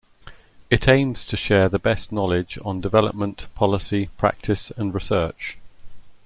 It 0.71 0.87
aims 0.87 1.27
to 1.27 1.37
share 1.37 1.69
the 1.69 1.77
best 1.77 2.11
knowledge 2.11 2.57
on 2.65 2.81
development, 2.81 3.45
policy, 3.53 4.09
practice 4.17 4.71
and 4.75 4.95
research. 4.95 5.59